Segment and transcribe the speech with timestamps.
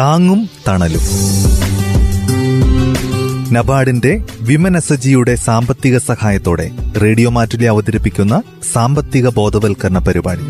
[0.00, 1.00] താങ്ങും തണലും.
[3.54, 4.76] നബാർഡിന്റെ വിമൻ
[5.34, 6.70] സാമ്പത്തിക സഹായത്തോടെ
[7.02, 10.40] റേഡിയോ മാറ്റുലി അവതരിപ്പിക്കുന്ന സാമ്പത്തിക ബോധവൽക്കരണ പരിപാടി.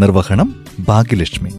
[0.00, 0.54] നിർവഹണം
[0.88, 1.50] ഭാഗ്യലക്ഷ്മി.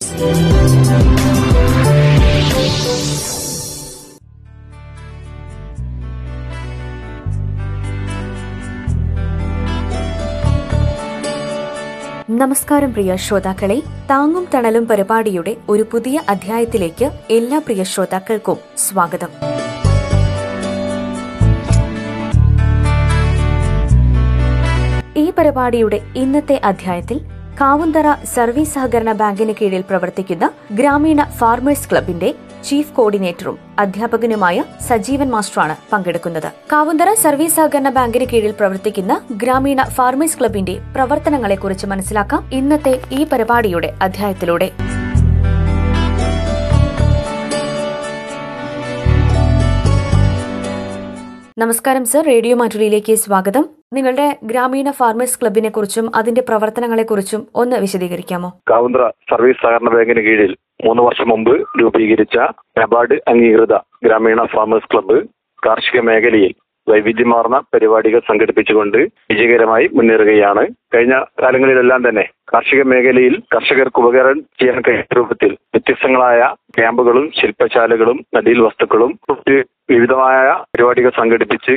[12.39, 13.75] നമസ്കാരം പ്രിയ ശ്രോതാക്കളെ.
[14.09, 19.31] താങ്ങും തണലും പരിപാടിയുടെ ഒരു പുതിയ അധ്യായത്തിലേക്ക് എല്ലാ പ്രിയ ശ്രോതാക്കൾക്കും സ്വാഗതം.
[25.17, 27.19] ഈ പരിപാടിയുടെ ഇന്നത്തെ അധ്യായത്തിൽ
[27.61, 32.29] കാവുന്തറ സർവീസ് സഹകരണ ബാങ്കിന് കീഴിൽ പ്രവർത്തിക്കുന്ന ഗ്രാമീണ ഫാർമേഴ്സ് ക്ലബിന്റെ
[32.63, 36.52] ചീഫ് കോർഡിനേറ്ററും അധ്യാപകനുമായ സജീവൻ മാസ്റ്ററാണ് പങ്കെടുക്കുന്നത്.
[36.73, 44.72] കാവുന്തറ സർവീസ് സഹകരണ ബാങ്കിന് കീഴിൽ പ്രവർത്തിക്കുന്ന ഗ്രാമീണ ഫാർമേഴ്സ് ക്ലബിന്റെ പ്രവർത്തനങ്ങളെക്കുറിച്ച് മനസ്സിലാക്കാം ഇന്നത്തെ ഈ പരിപാടിയുടെ അധ്യായത്തിലൂടെ.
[51.59, 53.69] നമസ്കാരം സർ റേഡിയോ മാറ്റുലിയിലേക്ക് സ്വാഗതം.
[53.94, 58.59] നിങ്ങളുടെ ഗ്രാമീണ ഫാർമേഴ്സ് ക്ലബിനെ കുറിച്ചും അതിന്റെ പ്രവർത്തനങ്ങളെ കുറിച്ചും ഒന്ന് വിശദീകരിക്കാമോ?
[58.69, 62.38] കാവുന്തറ സർവീസ് സഹകരണ ബാങ്കിന് കീഴിൽ മൂന്ന് വർഷം മുമ്പ് രൂപീകരിച്ച
[62.80, 65.17] നബാർഡ് അംഗീകൃത ഗ്രാമീണ ഫാമേഴ്സ് ക്ലബ്ബ്
[65.66, 66.53] കാർഷിക മേഖലയിൽ
[66.88, 68.97] വൈവിധ്യമാർന്ന പരിപാടികൾ സംഘടിപ്പിച്ചുകൊണ്ട്
[69.31, 70.64] വിജയകരമായി മുന്നേറുകയാണ്.
[70.94, 76.41] കഴിഞ്ഞ കാലങ്ങളിലെല്ലാം തന്നെ കാർഷിക മേഖലയിൽ കർഷകർക്ക് ഉപകാരം ചെയ്യാൻ കഴിയുന്ന രൂപത്തിൽ വ്യത്യസ്തങ്ങളായ
[76.78, 79.12] ക്യാമ്പുകളും ശില്പശാലകളും നടീൽ വസ്തുക്കളും
[79.90, 81.74] വിവിധമായ പരിപാടികൾ സംഘടിപ്പിച്ച്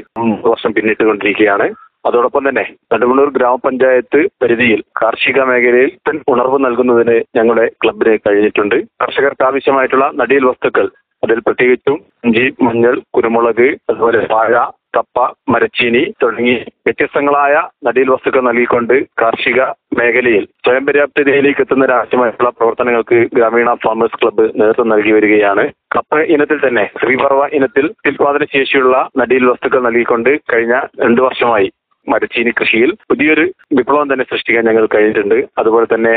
[0.49, 1.69] വർഷം പിന്നിട്ടുകൊണ്ടിരിക്കുകയാണ്.
[2.05, 8.77] അതോടൊപ്പം തന്നെ നെടുമണ്ണൂർ ഗ്രാമപഞ്ചായത്ത് പരിധിയിൽ കാർഷിക മേഖലയിൽ തൻ ഉണർവ് നൽകുന്നതിന് ഞങ്ങളുടെ ക്ലബിന് കഴിഞ്ഞിട്ടുണ്ട്.
[9.03, 10.89] കർഷകർക്ക് ആവശ്യമായിട്ടുള്ള നടീൽ വസ്തുക്കൾ
[11.23, 14.53] അതിൽ പ്രത്യേകിച്ചും ഇഞ്ചി മഞ്ഞൾ കുരുമുളക് അതുപോലെ വാഴ
[14.97, 15.19] കപ്പ
[15.53, 16.55] മരച്ചീനി തുടങ്ങി
[16.87, 17.55] വ്യത്യസ്തങ്ങളായ
[17.87, 19.59] നടീൽ വസ്തുക്കൾ നൽകിക്കൊണ്ട് കാർഷിക
[19.99, 25.65] മേഖലയിൽ സ്വയം പര്യാപ്തതയിലേക്ക് എത്തുന്നതിനാവശ്യമായിട്ടുള്ള പ്രവർത്തനങ്ങൾക്ക് ഗ്രാമീണ ഫാമേഴ്സ് ക്ലബ്ബ് നേതൃത്വം നൽകി വരികയാണ്.
[25.97, 30.75] കപ്പ ഇനത്തിൽ തന്നെ ശ്രീപർവ ഇനത്തിൽ ഉൽപാദന ശേഷിയുള്ള നടീൽ വസ്തുക്കൾ നൽകിക്കൊണ്ട് കഴിഞ്ഞ
[31.05, 31.69] രണ്ടു വർഷമായി
[32.13, 33.45] മരച്ചീനി കൃഷിയിൽ പുതിയൊരു
[33.79, 35.39] വിപ്ലവം തന്നെ സൃഷ്ടിക്കാൻ ഞങ്ങൾ കഴിഞ്ഞിട്ടുണ്ട്.
[35.59, 36.15] അതുപോലെ തന്നെ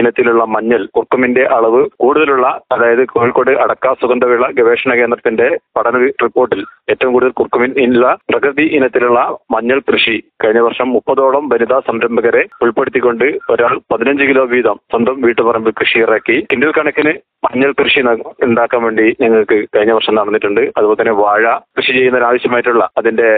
[0.00, 5.48] ഇനത്തിലുള്ള മഞ്ഞൾ കുർക്കുമിന്റെ അളവ് കൂടുതലുള്ള അതായത് കോഴിക്കോട് അടക്ക സുഗന്ധവിള ഗവേഷണ കേന്ദ്രത്തിന്റെ
[5.78, 6.62] പഠന റിപ്പോർട്ടിൽ
[6.92, 9.20] ഏറ്റവും കൂടുതൽ കുർക്കുമിൻ ഇനുള്ള പ്രകൃതി ഇനത്തിലുള്ള
[9.50, 15.98] മഞ്ഞൾ കൃഷി കഴിഞ്ഞ വർഷം മുപ്പതോളം വനിതാ സംരംഭകരെ ഉൾപ്പെടുത്തിക്കൊണ്ട് ഒരാൾ പതിനഞ്ച് കിലോ വീതം സ്വന്തം വീട്ടുപറമ്പിൽ കൃഷി
[15.98, 16.38] ഇറക്കി.
[16.78, 18.00] കണക്കിന് മഞ്ഞൾ കൃഷി
[18.46, 20.60] ഉണ്ടാക്കാൻ വേണ്ടി ഞങ്ങൾക്ക് കഴിഞ്ഞ വർഷം നടന്നിട്ടുണ്ട്.
[20.76, 21.44] അതുപോലെ തന്നെ വാഴ
[21.76, 23.28] കൃഷി ചെയ്യുന്നതിനാവശ്യമായിട്ടുള്ള അതിന്റെ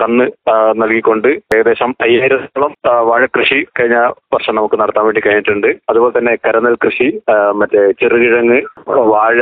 [0.00, 0.26] കന്ന്
[0.82, 2.72] നൽകിക്കൊണ്ട് ഏകദേശം അയ്യായിരത്തോളം
[3.10, 3.98] വാഴ കൃഷി കഴിഞ്ഞ
[4.34, 5.70] വർഷം നമുക്ക് നടത്താൻ വേണ്ടി കഴിഞ്ഞിട്ടുണ്ട്.
[5.90, 7.08] അതുപോലെ തന്നെ കരനെൽ കൃഷി
[7.60, 8.58] മറ്റേ ചെറുകിഴങ്ങ്
[9.12, 9.38] വാഴ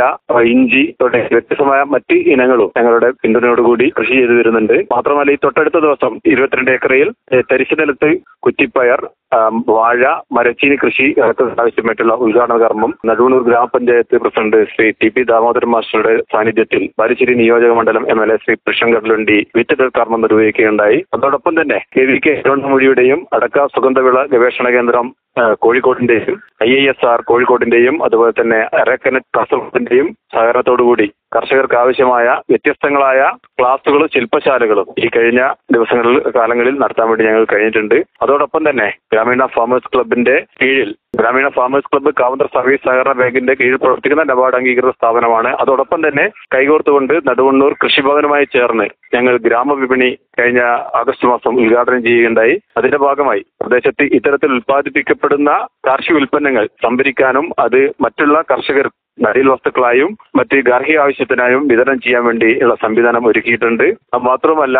[0.50, 6.70] ഇഞ്ചി തുടങ്ങിയ വ്യത്യസ്തമായ മറ്റ് ഇനങ്ങളും ഞങ്ങളുടെ പിന്തുണയോടുകൂടി കൃഷി ചെയ്തു വരുന്നുണ്ട് മാത്രമല്ല ഈ തൊട്ടടുത്ത ദിവസം ഇരുപത്തിരണ്ട്
[6.72, 8.10] ഏക്കറയിൽ ഏ, തരിശു നിലത്ത്
[8.42, 9.00] കുറ്റിപ്പയർ
[9.70, 10.02] വാഴ
[10.36, 11.06] മരച്ചീനി കൃഷി
[11.58, 18.06] ആവശ്യമായിട്ടുള്ള ഉദ്ഘാടന കർമ്മം നടുവണ്ണൂർ ഗ്രാമപഞ്ചായത്ത് president Shri T P Damodaran മാസ്റ്ററുടെ സാന്നിധ്യത്തിൽ ബാലുശ്ശേരി നിയോജക മണ്ഡലം
[18.10, 20.98] M L A Shri Krishnan Kadalundi vital കർമ്മം നിർവഹിക്കുകയുണ്ടായി.
[21.16, 22.34] അതോടൊപ്പം തന്നെ കെ വി കെ
[22.66, 25.08] മൊഴിയുടെയും അടക്ക സുഗന്ധവിള ഗവേഷണ കേന്ദ്രം
[25.62, 33.20] കോഴിക്കോടിന്റെയും ഐ ഐ എസ് ആർ കോഴിക്കോടിന്റെയും അതുപോലെ തന്നെ അരക്കനറ്റ് കാസർഗോഡിന്റെയും സഹകരണത്തോടുകൂടി കർഷകർക്ക് ആവശ്യമായ വ്യത്യസ്തങ്ങളായ
[33.60, 35.42] ക്ലാസുകളും ശില്പശാലകളും ഈ കഴിഞ്ഞ
[35.72, 38.04] ദിവസങ്ങളിൽ കാലങ്ങളിൽ നടത്താൻ വേണ്ടി ഞങ്ങൾ കഴിഞ്ഞിട്ടുണ്ട്.
[38.22, 44.24] അതോടൊപ്പം തന്നെ ഗ്രാമീണ ഫാമേഴ്സ് ക്ലബിന്റെ കീഴിൽ ഗ്രാമീണ ഫാമേഴ്സ് ക്ലബ്ബ് കാവന്തർ സർവീസ് സഹകരണ ബാങ്കിന്റെ കീഴിൽ പ്രവർത്തിക്കുന്ന
[44.32, 45.50] നബാർഡ് അംഗീകൃത സ്ഥാപനമാണ്.
[45.60, 46.24] അതോടൊപ്പം തന്നെ
[46.54, 50.60] കൈകോർത്തുകൊണ്ട് നടുവണ്ണൂർ കൃഷിഭവനുമായി ചേർന്ന് ഞങ്ങൾ ഗ്രാമവിപണി കഴിഞ്ഞ
[51.00, 52.54] ആഗസ്റ്റ് മാസം ഉദ്ഘാടനം ചെയ്യുകയുണ്ടായി.
[52.76, 55.50] അതിന്റെ ഭാഗമായി പ്രദേശത്ത് ഇത്തരത്തിൽ ഉൽപ്പാദിപ്പിക്കപ്പെടുന്ന
[55.88, 58.88] കാർഷിക ഉൽപ്പന്നങ്ങൾ സംഭരിക്കാനും അത് മറ്റുള്ള കർഷകർ
[59.24, 63.86] നടീൽ വസ്തുക്കളായും മറ്റ് ഗാർഹിക ആവശ്യത്തിനായും വിതരണം ചെയ്യാൻ വേണ്ടി വേണ്ടിയുള്ള സംവിധാനം ഒരുക്കിയിട്ടുണ്ട്.
[64.28, 64.78] മാത്രമല്ല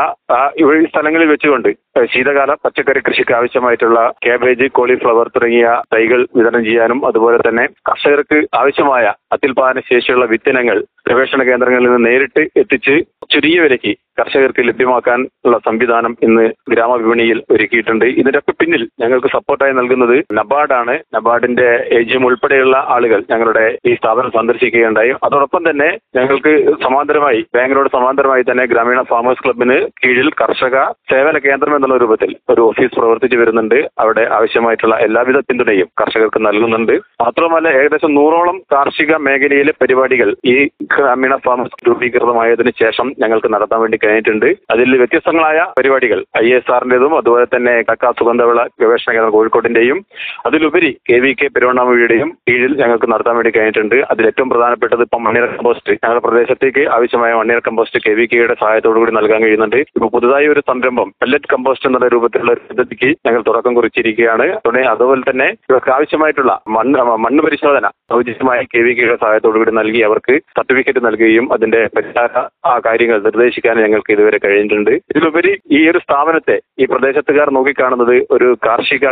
[0.60, 1.70] ഈ സ്ഥലങ്ങളിൽ വെച്ചുകൊണ്ട്
[2.12, 9.80] ശീതകാല പച്ചക്കറി കൃഷിക്ക് ആവശ്യമായിട്ടുള്ള കാബേജ് കോളിഫ്ലവർ തുടങ്ങിയ തൈകൾ വിതരണം ചെയ്യാനും അതുപോലെ തന്നെ കർഷകർക്ക് ആവശ്യമായ അത്യുൽപാദന
[9.90, 10.78] ശേഷിയുള്ള വിത്തിനങ്ങൾ
[11.10, 12.94] ഗവേഷണ കേന്ദ്രങ്ങളിൽ നിന്ന് നേരിട്ട് എത്തിച്ച്
[13.32, 18.06] ചുരുങ്ങിയ വിലയ്ക്ക് കർഷകർക്ക് ലഭ്യമാക്കാൻ ഉള്ള സംവിധാനം ഇന്ന് ഗ്രാമവിപണിയിൽ ഒരുക്കിയിട്ടുണ്ട്.
[18.20, 20.94] ഇതിന്റെയൊക്കെ പിന്നിൽ ഞങ്ങൾക്ക് സപ്പോർട്ടായി നൽകുന്നത് നബാർഡാണ്.
[21.16, 23.94] നബാർഡിന്റെ ഏജിയം ഉൾപ്പെടെയുള്ള ആളുകൾ ഞങ്ങളുടെ ഈ
[24.36, 25.12] സന്ദർശിക്കുകയുണ്ടായി.
[25.26, 25.88] അതോടൊപ്പം തന്നെ
[26.18, 26.52] ഞങ്ങൾക്ക്
[26.84, 30.76] സമാന്തരമായി ബാങ്കിനോട് സമാന്തരമായി തന്നെ ഗ്രാമീണ ഫാമേഴ്സ് ക്ലബിന് കീഴിൽ കർഷക
[31.12, 33.78] സേവന കേന്ദ്രം എന്നുള്ള രൂപത്തിൽ ഒരു ഓഫീസ് പ്രവർത്തിച്ചു വരുന്നുണ്ട്.
[34.04, 36.94] അവിടെ ആവശ്യമായിട്ടുള്ള എല്ലാവിധ പിന്തുണയും കർഷകർക്ക് നൽകുന്നുണ്ട്.
[37.24, 40.56] മാത്രമല്ല ഏകദേശം നൂറോളം കാർഷിക മേഖലയിലെ പരിപാടികൾ ഈ
[40.94, 44.48] ഗ്രാമീണ ഫാമേഴ്സ് രൂപീകൃതമായതിനു ശേഷം ഞങ്ങൾക്ക് നടത്താൻ വേണ്ടി കഴിഞ്ഞിട്ടുണ്ട്.
[44.74, 49.98] അതിൽ വ്യത്യസ്തങ്ങളായ പരിപാടികൾ ഐ എസ് ആറിന്റേതും അതുപോലെ തന്നെ കക്ക സുഗന്ധവിള ഗവേഷണ കേന്ദ്രം കോഴിക്കോടിന്റെയും
[50.46, 53.96] അതിലുപരി കെ വി കെ പെരുവണ്ണാമൊഴിയുടെയും കീഴിൽ ഞങ്ങൾക്ക് നടത്താൻ വേണ്ടി കഴിഞ്ഞിട്ടുണ്ട്.
[54.20, 58.98] അതിൽ ഏറ്റവും പ്രധാനപ്പെട്ടത് ഇപ്പം മണ്ണിര കമ്പോസ്റ്റ് ഞങ്ങളുടെ പ്രദേശത്തേക്ക് ആവശ്യമായ മണ്ണിര കമ്പോസ്റ്റ് കെ വി കെയുടെ സഹായത്തോടു
[59.00, 59.78] കൂടി നൽകാൻ കഴിയുന്നുണ്ട്.
[59.96, 64.46] ഇപ്പോൾ പുതുതായി ഒരു സംരംഭം പെല്ലറ്റ് കമ്പോസ്റ്റ് എന്നുള്ള രൂപത്തിലുള്ള പദ്ധതിക്ക് ഞങ്ങൾ തുടക്കം കുറിച്ചിരിക്കുകയാണ്.
[64.66, 70.02] തുടങ്ങി അതുപോലെ തന്നെ ഇവർക്ക് ആവശ്യമായിട്ടുള്ള മണ്ണ് മണ്ണ് പരിശോധന സൗജന്യമായി കെ വി കെയുടെ സഹായത്തോടു കൂടി നൽകി
[70.08, 74.92] അവർക്ക് സർട്ടിഫിക്കറ്റ് നൽകുകയും അതിന്റെ പരിഹാര ആ കാര്യങ്ങൾ നിർദ്ദേശിക്കാൻ ഞങ്ങൾക്ക് ഇതുവരെ കഴിഞ്ഞിട്ടുണ്ട്.
[75.12, 79.06] ഇതിലുപരി ഈ ഒരു സ്ഥാപനത്തെ ഈ പ്രദേശത്തുകാർ നോക്കിക്കാണുന്നത് ഒരു കാർഷിക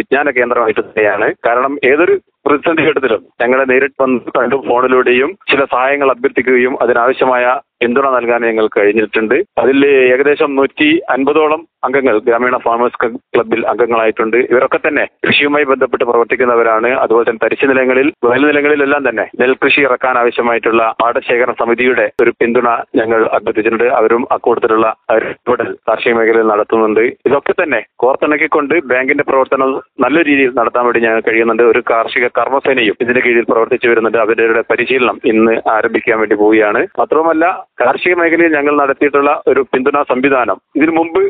[0.00, 1.28] വിജ്ഞാന കേന്ദ്രമായിട്ട് തന്നെയാണ്.
[1.48, 2.16] കാരണം ഏതൊരു
[2.46, 7.44] പ്രതിസന്ധി ഘട്ടത്തിലും ഞങ്ങളെ നേരിട്ട് വന്ന് കണ്ടും ഫോണിലൂടെയും ചില സഹായങ്ങൾ അഭ്യർത്ഥിക്കുകയും അതിനാവശ്യമായ
[7.80, 9.36] പിന്തുണ നൽകാൻ ഞങ്ങൾ കഴിഞ്ഞിട്ടുണ്ട്.
[9.58, 9.78] അതിൽ
[10.12, 12.98] ഏകദേശം നൂറ്റി അൻപതോളം അംഗങ്ങൾ ഗ്രാമീണ ഫാമേഴ്സ്
[13.34, 14.36] ക്ലബിൽ അംഗങ്ങളായിട്ടുണ്ട്.
[14.52, 16.90] ഇവരൊക്കെ തന്നെ കൃഷിയുമായി ബന്ധപ്പെട്ട് പ്രവർത്തിക്കുന്നവരാണ്.
[17.04, 22.68] അതുപോലെ തന്നെ തരിശു നിലങ്ങളിൽ വയൽ നിലങ്ങളിലെല്ലാം തന്നെ നെൽകൃഷി ഇറക്കാൻ ആവശ്യമായിട്ടുള്ള പാടശേഖരണ സമിതിയുടെ ഒരു പിന്തുണ
[23.00, 23.86] ഞങ്ങൾ അഭ്യർത്ഥിച്ചിട്ടുണ്ട്.
[24.00, 27.02] അവരും അക്കൂട്ടത്തിലുള്ള ഇടപെടൽ കാർഷിക മേഖലയിൽ നടത്തുന്നുണ്ട്.
[27.28, 29.70] ഇതൊക്കെ തന്നെ കോർത്തിണക്കിക്കൊണ്ട് ബാങ്കിന്റെ പ്രവർത്തനം
[30.04, 31.62] നല്ല രീതിയിൽ നടത്താൻ വേണ്ടി ഞങ്ങൾ കഴിയുന്നുണ്ട്.
[31.62, 34.18] ഒരു കാർഷിക കർമ്മസേനയും ഇതിന്റെ കീഴിൽ പ്രവർത്തിച്ചു വരുന്നുണ്ട്.
[34.18, 36.82] അവരുടെ പരിശീലനം ഇന്ന് ആരംഭിക്കാൻ വേണ്ടി പോവുകയാണ്.
[36.98, 37.44] മാത്രവുമല്ല
[37.80, 40.58] കാർഷിക മേഖലയിൽ ഞങ്ങൾ നടത്തിയിട്ടുള്ള ഒരു പിന്തുണ സംവിധാനം.
[40.76, 41.22] ഇതിനു മുമ്പ്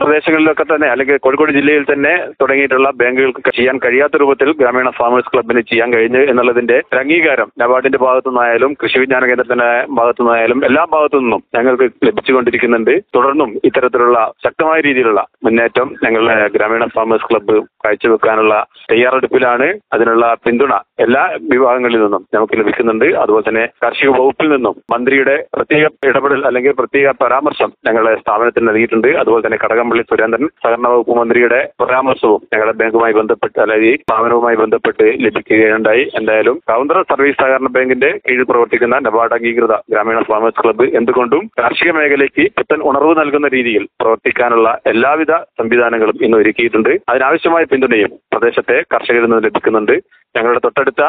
[0.00, 5.88] പ്രദേശങ്ങളിലൊക്കെ തന്നെ അല്ലെങ്കിൽ കോഴിക്കോട് ജില്ലയിൽ തന്നെ തുടങ്ങിയിട്ടുള്ള ബാങ്കുകൾക്ക് ചെയ്യാൻ കഴിയാത്ത രൂപത്തിൽ ഗ്രാമീണ ഫാമേഴ്സ് ക്ലബിന് ചെയ്യാൻ
[5.94, 9.68] കഴിഞ്ഞു എന്നുള്ളതിന്റെ അംഗീകാരം നബാർഡിന്റെ ഭാഗത്തു നിന്നായാലും കൃഷി വിജ്ഞാന കേന്ദ്രത്തിന്റെ
[9.98, 12.92] ഭാഗത്തു നിന്നായാലും എല്ലാ ഭാഗത്തു നിന്നും ഞങ്ങൾക്ക് ലഭിച്ചുകൊണ്ടിരിക്കുന്നുണ്ട്.
[13.16, 18.54] തുടർന്നും ഇത്തരത്തിലുള്ള ശക്തമായ രീതിയിലുള്ള മുന്നേറ്റം ഞങ്ങളുടെ ഗ്രാമീണ ഫാമേഴ്സ് ക്ലബ്ബ് കാഴ്ചവെക്കാനുള്ള
[18.92, 20.72] തയ്യാറെടുപ്പിലാണ് അതിനുള്ള പിന്തുണ
[21.04, 23.06] എല്ലാ വിഭാഗങ്ങളിൽ നിന്നും നമുക്ക് ലഭിക്കുന്നുണ്ട്.
[23.22, 29.10] അതുപോലെ തന്നെ കാർഷിക വകുപ്പിൽ നിന്നും മന്ത്രിയുടെ പ്രത്യേക ഇടപെടൽ അല്ലെങ്കിൽ പ്രത്യേക പരാമർശം ഞങ്ങളുടെ സ്ഥാപനത്തിന് നൽകിയിട്ടുണ്ട്.
[29.22, 36.04] അതുപോലെ തന്നെ കടകംപള്ളി സുരേന്ദ്രൻ സഹകരണ വകുപ്പ് മന്ത്രിയുടെ പരാമർശവും ഞങ്ങളുടെ ബാങ്കുമായി ബന്ധപ്പെട്ട് അല്ലെങ്കിൽ സ്ഥാപനവുമായി ബന്ധപ്പെട്ട് ലഭിക്കുകയുണ്ടായി.
[36.18, 42.46] എന്തായാലും കൗണ്ടർ സർവീസ് സഹകരണ ബാങ്കിന്റെ കീഴിൽ പ്രവർത്തിക്കുന്ന നബാർഡ് അംഗീകൃത ഗ്രാമീണ ഫാമേഴ്സ് ക്ലബ്ബ് എന്തുകൊണ്ടും കാർഷിക മേഖലയ്ക്ക്
[42.58, 46.92] പുത്തൻ ഉണർവ് നൽകുന്ന രീതിയിൽ പ്രവർത്തിക്കാനുള്ള എല്ലാവിധ സംവിധാനങ്ങളും ഇന്ന് ഒരുക്കിയിട്ടുണ്ട്.
[47.10, 49.96] അതിനാവശ്യമായ പിന്തുണയും പ്രദേശത്തെ കർഷകരിൽ നിന്ന് ലഭിക്കുന്നുണ്ട്.
[50.34, 51.02] ഞങ്ങളുടെ തൊട്ടടുത്ത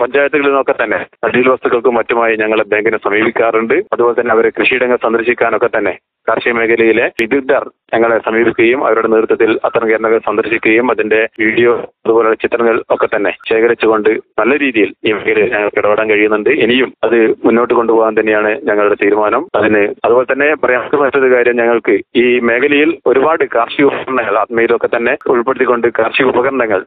[0.00, 3.76] പഞ്ചായത്തുകളിൽ നിന്നൊക്കെ തന്നെ അടിയിൽ വസ്തുക്കൾക്കും മറ്റുമായി ഞങ്ങൾ ബാങ്കിനെ സമീപിക്കാറുണ്ട്.
[3.94, 5.94] അതുപോലെ തന്നെ അവരെ കൃഷിയിടങ്ങൾ സന്ദർശിക്കാനൊക്കെ തന്നെ
[6.28, 7.64] കാർഷിക മേഖലയിലെ വിദഗ്ധർ
[7.94, 11.72] ഞങ്ങളെ സമീപിക്കുകയും അവരുടെ നേതൃത്വത്തിൽ അത്തരം കേന്ദ്രങ്ങൾ സന്ദർശിക്കുകയും അതിന്റെ വീഡിയോ
[12.04, 14.10] അതുപോലുള്ള ചിത്രങ്ങൾ ഒക്കെ തന്നെ ശേഖരിച്ചുകൊണ്ട്
[14.40, 16.50] നല്ല രീതിയിൽ ഈ മേഖലയിൽ ഞങ്ങൾക്ക് ഇടപെടാൻ കഴിയുന്നുണ്ട്.
[16.64, 19.42] ഇനിയും അത് മുന്നോട്ട് കൊണ്ടുപോകാൻ തന്നെയാണ് ഞങ്ങളുടെ തീരുമാനം.
[19.58, 25.88] അതിന് അതുപോലെ തന്നെ പറയാൻ മറ്റൊരു കാര്യം ഞങ്ങൾക്ക് ഈ മേഖലയിൽ ഒരുപാട് കാർഷിക ഉപകരണങ്ങൾ ആത്മയിലൊക്കെ തന്നെ ഉൾപ്പെടുത്തിക്കൊണ്ട്
[25.98, 26.80] കാർഷിക ഉപകരണങ്ങൾ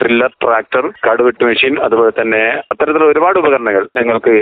[0.00, 2.42] ത്രില്ലർ ട്രാക്ടർ കാടുവെട്ട് മെഷീൻ അതുപോലെ തന്നെ
[2.72, 4.34] അത്തരത്തിലുള്ള ഒരുപാട് ഉപകരണങ്ങൾ ഞങ്ങൾക്ക്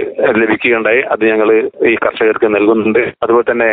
[0.42, 1.00] ലഭിക്കുകയുണ്ടായി.
[1.12, 1.50] അത് ഞങ്ങൾ
[1.86, 3.02] ഈ കർഷകർക്ക് നൽകുന്നുണ്ട്.
[3.22, 3.70] അതുപോലെ തന്നെ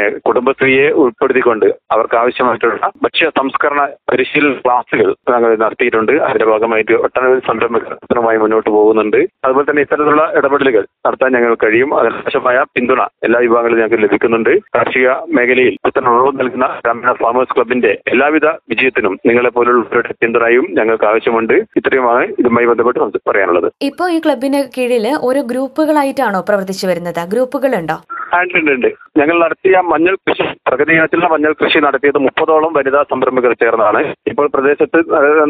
[0.66, 3.82] കുടുംബശ്രീയെ ഉൾപ്പെടുത്തിക്കൊണ്ട് അവർക്ക് ആവശ്യമായിട്ടുള്ള ഭക്ഷ്യ സംസ്കരണ
[4.12, 6.14] പരിശീലന ക്ലാസുകൾ ഞങ്ങൾ നടത്തിയിട്ടുണ്ട്.
[6.28, 9.20] അതിന്റെ ഭാഗമായിട്ട് ഒട്ടനവധി സംരംഭകരുമായി മുന്നോട്ട് പോകുന്നുണ്ട്.
[9.46, 11.92] അതുപോലെ തന്നെ ഇത്തരത്തിലുള്ള ഇടപെടലുകൾ നടത്താൻ ഞങ്ങൾ കഴിയും.
[12.00, 14.52] അതിനാവശ്യമായ പിന്തുണ എല്ലാ വിഭാഗങ്ങളിലും ഞങ്ങൾക്ക് ലഭിക്കുന്നുണ്ട്.
[14.76, 21.56] കാർഷിക മേഖലയിൽ ഇത്തരം ഉറവ് നൽകുന്ന ഗ്രാമീണ ഫാമേഴ്സ് ക്ലബിന്റെ എല്ലാവിധ വിജയത്തിനും നിങ്ങളെ പോലുള്ളവരുടെ പിന്തുണയും ഞങ്ങൾക്ക് ആവശ്യമുണ്ട്.
[21.82, 23.70] ഇത്രയുമാണ് ഇതുമായി ബന്ധപ്പെട്ട് പറയാനുള്ളത്.
[23.82, 27.24] ഇപ്പോൾ ഈ ക്ലബിന് കീഴിൽ ഓരോ ഗ്രൂപ്പുകളായിട്ടാണോ പ്രവർത്തിച്ചു വരുന്നത്?
[27.34, 28.00] ഗ്രൂപ്പുകളുണ്ടോ?
[28.44, 28.90] ഉണ്ട്, ഉണ്ട്,
[29.20, 34.02] ഞങ്ങൾ നടത്തിയ മഞ്ഞൾ കൃഷി പ്രകൃതി ഇനത്തിലുള്ള മഞ്ഞൾ കൃഷി നടത്തിയത് മുപ്പതോളം വനിതാ സംരംഭകർ ചേർന്നാണ്.
[34.32, 35.00] ഇപ്പോൾ പ്രദേശത്ത്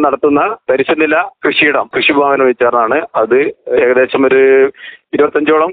[0.06, 1.16] നടത്തുന്ന തരിശുനില
[1.46, 3.00] കൃഷിയിടം കൃഷിഭവനുമായി ചേർന്നാണ്.
[3.22, 3.40] അത്
[3.84, 4.44] ഏകദേശം ഒരു
[5.16, 5.72] ഇരുപത്തഞ്ചോളം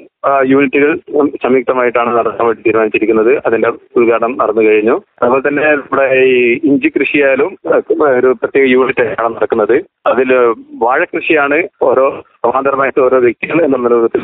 [0.52, 0.90] യൂണിറ്റുകൾ
[1.44, 3.32] സംയുക്തമായിട്ടാണ് നടത്താൻ വേണ്ടി തീരുമാനിച്ചിരിക്കുന്നത്.
[3.46, 4.96] അതിന്റെ ഉദ്ഘാടനം നടന്നു കഴിഞ്ഞു.
[5.22, 6.37] അതുപോലെ തന്നെ നമ്മുടെ ഈ
[6.70, 7.52] ഇഞ്ചി കൃഷിയായാലും
[8.18, 9.76] ഒരു പ്രത്യേക യൂണിറ്റ് ആണ് നടക്കുന്നത്.
[10.11, 10.30] അതിൽ
[10.84, 11.58] വാഴ കൃഷിയാണ്
[11.88, 12.06] ഓരോ
[12.44, 14.22] സമാന്തരമായിട്ട് ഓരോ വ്യക്തികൾ എന്നുള്ള രൂപത്തിൽ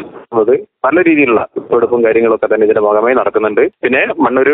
[0.84, 3.62] പല രീതിയിലുള്ള വിളവെടുപ്പും കാര്യങ്ങളൊക്കെ തന്നെ ഇതിന്റെ ഭാഗമായി നടക്കുന്നുണ്ട്.
[3.84, 4.48] പിന്നെ മണ്ണൂർ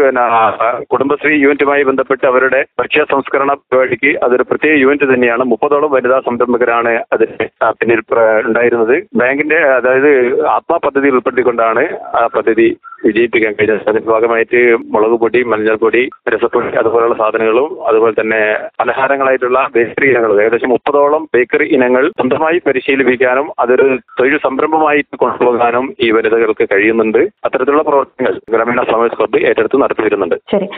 [0.92, 5.44] കുടുംബശ്രീ യൂണിറ്റുമായി ബന്ധപ്പെട്ട് അവരുടെ ഭക്ഷ്യ സംസ്കരണ പരിപാടിക്ക് അതൊരു പ്രത്യേക യൂണിറ്റ് തന്നെയാണ്.
[5.52, 7.46] മുപ്പതോളം വനിതാ സംരംഭകരാണ് അതിന്
[7.80, 8.02] പിന്നിൽ
[8.48, 8.96] ഉണ്ടായിരുന്നത്.
[9.22, 10.12] ബാങ്കിന്റെ അതായത്
[10.54, 11.84] ആത്മാ പദ്ധതി ഉൾപ്പെടുത്തിക്കൊണ്ടാണ്
[12.14, 12.68] ആ പദ്ധതി
[13.04, 14.60] വിജയിപ്പിക്കാൻ കഴിഞ്ഞത് അതിന്റെ ഭാഗമായിട്ട്
[14.94, 16.02] മുളക് പൊടി മഞ്ഞൾപ്പൊടി
[16.34, 18.40] രസപ്പൊടി അതുപോലുള്ള സാധനങ്ങളും അതുപോലെ തന്നെ
[18.80, 23.86] പലഹാരങ്ങളായിട്ടുള്ള ബേക്കറി ഇനങ്ങളും ഏകദേശം മുപ്പതോളം ബേക്കറി ഇനങ്ങൾ സ്വന്തമായി പരിശീലിപ്പിക്കാനും അതൊരു
[24.18, 27.20] തൊഴിൽ സംരംഭമായിട്ട് കൊണ്ടുപോകാനും ഈ വനിതകൾക്ക് കഴിയുന്നുണ്ട്.
[27.46, 30.68] അത്തരത്തിലുള്ള പ്രവർത്തനങ്ങൾ ഗ്രാമീണ ഫാമേഴ്സ് ക്ലബ്ബ് ഏറ്റെടുത്ത് നടത്തി വരുന്നുണ്ട് ശരി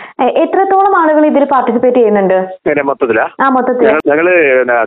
[0.44, 2.38] എത്രത്തോളം ആളുകൾ ഇതിൽ പാർട്ടിസിപ്പേറ്റ് ചെയ്യുന്നുണ്ട്?
[2.90, 3.26] മൊത്തത്തിലാ?
[4.10, 4.26] ഞങ്ങൾ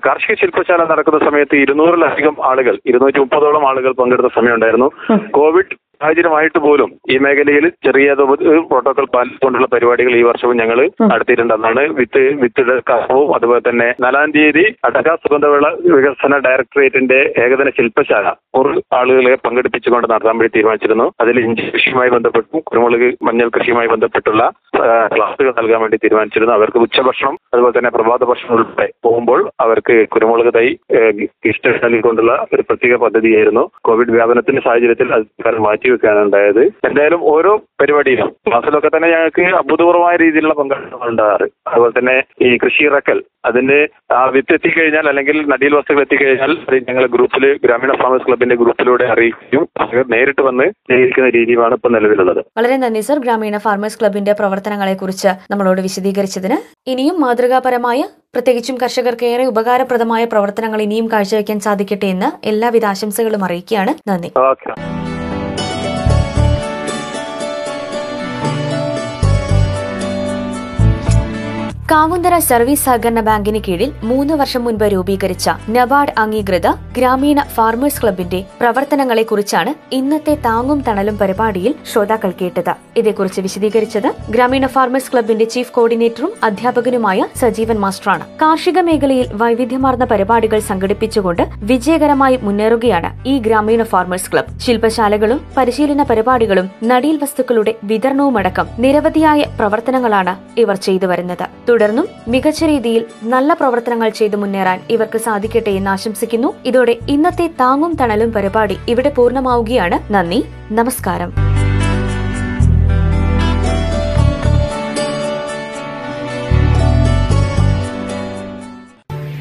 [0.06, 4.90] കാർഷിക ശില്പശാല നടക്കുന്ന സമയത്ത് ഇരുന്നൂറിലധികം ആളുകൾ ഇരുന്നൂറ്റി മുപ്പതോളം ആളുകൾ പങ്കെടുത്ത സമയമുണ്ടായിരുന്നു.
[5.38, 10.80] കോവിഡ് സാഹചര്യമായിട്ട് പോലും ഈ മേഖലയിൽ ചെറിയ തോതിൽ പ്രോട്ടോകോൾ പാലിച്ചുകൊണ്ടുള്ള പരിപാടികൾ ഈ വർഷവും ഞങ്ങൾ
[11.12, 13.30] നടത്തിയിട്ടുണ്ടെന്നാണ് വിത്ത് വിത്ത് കർമ്മവും.
[13.38, 20.54] അതുപോലെ തന്നെ നാലാം തീയതി അടക സുഗന്ധവിള വികസന ഡയറക്ടറേറ്റിന്റെ ഏകദിന ശില്പശാല ഒരു ആളുകളെ പങ്കെടുപ്പിച്ചുകൊണ്ട് നടത്താൻ വേണ്ടി
[20.56, 21.08] തീരുമാനിച്ചിരുന്നു.
[21.24, 24.44] അതിൽ ഇഞ്ചി കൃഷിയുമായി ബന്ധപ്പെട്ടും കുരുമുളക് മഞ്ഞൾ കൃഷിയുമായി ബന്ധപ്പെട്ടുള്ള
[25.16, 26.54] ക്ലാസുകൾ നൽകാൻ വേണ്ടി തീരുമാനിച്ചിരുന്നു.
[26.60, 30.68] അവർക്ക് ഉച്ചഭക്ഷണം അതുപോലെ തന്നെ പ്രഭാത ഭക്ഷണം ഉൾപ്പെടെ പോകുമ്പോൾ അവർക്ക് കുരുമുളക് തൈ
[31.46, 33.66] ഗിഫ്റ്റ് നൽകിക്കൊണ്ടുള്ള ഒരു പ്രത്യേക പദ്ധതിയായിരുന്നു.
[33.90, 35.56] കോവിഡ് വ്യാപനത്തിന്റെ സാഹചര്യത്തിൽ അത് സർക്കാർ
[35.90, 36.64] മാറ്റിവെക്കാണ് ഉണ്ടായത്.
[36.88, 41.48] എന്തായാലും ഓരോ പരിപാടിയിലും ക്ലാസ്സിലൊക്കെ തന്നെ ഞങ്ങൾക്ക് അഭൂതപൂർവമായ രീതിയിലുള്ള പങ്കാളിത്തം ഉണ്ടാകാറ്.
[41.68, 42.16] അതുപോലെ തന്നെ
[42.48, 43.78] ഈ കൃഷി ഇറക്കൽ അതിന്
[44.14, 49.64] ആ വിത്ത് എത്തിക്കഴിഞ്ഞാൽ അല്ലെങ്കിൽ നടിയിൽ വസ്തുക്കൾ എത്തിക്കഴിഞ്ഞാൽ അത് ഞങ്ങൾ ഗ്രൂപ്പിൽ ഗ്രാമീണ ഫാമേഴ്സ് ക്ലബിന്റെ ഗ്രൂപ്പിലൂടെ അറിയിക്കും
[50.14, 52.42] നേരിട്ട് വന്ന് സ്വീകരിക്കുന്ന രീതിയാണ് ഇപ്പൊ നിലവിലുള്ളത്.
[52.58, 53.20] വളരെ നന്ദി സർ.
[53.26, 56.58] ഗ്രാമീണ ഫാർമേഴ്സ് ക്ലബിന്റെ പ്രവർത്തനങ്ങളെ കുറിച്ച് നമ്മളോട് വിശദീകരിച്ചതിന്
[56.90, 58.02] ഇനിയും മാതൃകാപരമായ
[58.36, 63.94] പ്രത്യേകിച്ചും കർഷകർക്ക് ഏറെ ഉപകാരപ്രദമായ പ്രവർത്തനങ്ങൾ ഇനിയും കാഴ്ചവെക്കാൻ സാധിക്കട്ടെ എന്ന് എല്ലാവിധ ആശംസകളും അറിയിക്കുകയാണ്.
[64.10, 64.32] നന്ദി.
[71.90, 76.68] ഓക്കെ കാവുന്തറ സർവീസ് സഹകരണ ബാങ്കിന് കീഴിൽ മൂന്ന് വർഷം മുൻപ് രൂപീകരിച്ച നബാർഡ് അംഗീകൃത
[76.98, 82.72] ഗ്രാമീണ ഫാർമേഴ്സ് ക്ലബിന്റെ പ്രവർത്തനങ്ങളെക്കുറിച്ചാണ് ഇന്നത്തെ താങ്ങും തണലും പരിപാടിയിൽ ശ്രോതാക്കൾ കേട്ടത്.
[83.02, 88.28] ഇതേക്കുറിച്ച് വിശദീകരിച്ചത് ഗ്രാമീണ ഫാർമേഴ്സ് ക്ലബിന്റെ ചീഫ് കോർഡിനേറ്ററും അധ്യാപകനുമായ സജീവൻ മാസ്റ്ററാണ്.
[88.44, 94.54] കാർഷിക മേഖലയിൽ വൈവിധ്യമാർന്ന പരിപാടികൾ സംഘടിപ്പിച്ചുകൊണ്ട് വിജയകരമായി മുന്നേറുകയാണ് ഈ ഗ്രാമീണ ഫാർമേഴ്സ് ക്ലബ്.
[94.68, 101.46] ശില്പശാലകളും പരിശീലന പരിപാടികളും നടീൽ വസ്തുക്കളുടെ വിതരണവുമടക്കം നിരവധിയായ പ്രവർത്തനങ്ങളാണ് ഇവർ ചെയ്തു വരുന്നത്
[101.80, 106.54] തുടർന്നും മികച്ച രീതിയിൽ നല്ല പ്രവർത്തനങ്ങൾ ചെയ്തു മുന്നേറാൻ ഇവർക്ക് സാധിക്കട്ടെ എന്ന് ആശംസിക്കുന്നു.
[106.66, 110.14] ഇതോടെ ഇന്നത്തെ താങ്ങും തണലും പരിപാടി ഇവിടെ പൂർണമാവുകയാണ്.
[110.14, 110.46] നന്ദി.
[110.72, 111.30] നമസ്കാരം.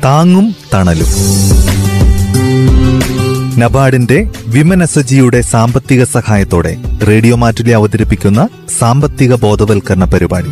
[0.04, 1.06] താങ്ങും തണലും.
[3.58, 4.30] നബാർഡിന്റെ
[5.00, 6.76] ജിയുടെ സാമ്പത്തിക സഹായത്തോടെ
[7.08, 10.48] റേഡിയോ മാറ്റിലെ അവതരിപ്പിക്കുന്ന സാമ്പത്തിക ബോധവൽക്കരണ പരിപാടി.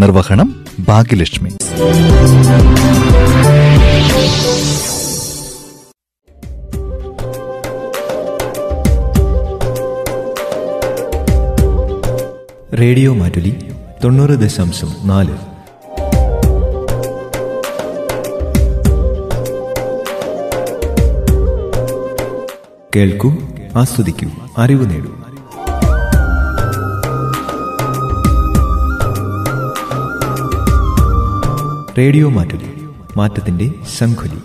[0.00, 1.50] നിർവഹണം ഭാഗ്യലക്ഷ്മി.
[12.74, 13.72] റേഡിയോ മാറ്റുലി
[14.04, 15.36] തൊണ്ണൂറ് ദശാംശം നാല്.
[22.96, 23.32] കേൾക്കൂ
[23.76, 24.28] ആസ്വദിക്കൂ
[24.58, 25.27] അറിവ് നേടൂ.
[31.98, 32.70] റേഡിയോ മാറ്റുലി
[33.16, 34.40] മാറ്റത്തിന്റെ ശംഖുലി